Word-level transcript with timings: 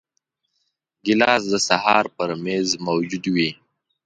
ګیلاس 1.05 1.43
د 1.51 1.53
سهار 1.67 2.05
پر 2.15 2.29
میز 2.43 2.69
موجود 2.87 3.23
وي. 3.33 3.49